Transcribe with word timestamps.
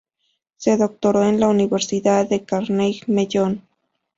Se 0.55 0.77
doctoró 0.77 1.25
en 1.25 1.39
la 1.39 1.47
Universidad 1.47 2.27
de 2.27 2.43
Carnegie 2.43 3.03
Mellon. 3.05 3.61